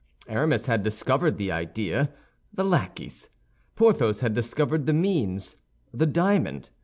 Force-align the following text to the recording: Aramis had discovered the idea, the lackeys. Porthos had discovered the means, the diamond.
Aramis 0.27 0.65
had 0.65 0.81
discovered 0.81 1.37
the 1.37 1.51
idea, 1.51 2.11
the 2.51 2.63
lackeys. 2.63 3.29
Porthos 3.75 4.21
had 4.21 4.33
discovered 4.33 4.87
the 4.87 4.93
means, 4.93 5.57
the 5.93 6.07
diamond. 6.07 6.71